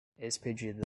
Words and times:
Expedida 0.19 0.75